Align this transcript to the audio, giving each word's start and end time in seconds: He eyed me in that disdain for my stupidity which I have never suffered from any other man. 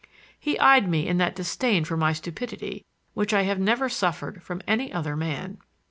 He 0.39 0.57
eyed 0.57 0.89
me 0.89 1.07
in 1.07 1.19
that 1.19 1.35
disdain 1.35 1.85
for 1.85 1.95
my 1.95 2.11
stupidity 2.11 2.87
which 3.13 3.35
I 3.35 3.43
have 3.43 3.59
never 3.59 3.87
suffered 3.87 4.41
from 4.41 4.63
any 4.67 4.91
other 4.91 5.15
man. 5.15 5.59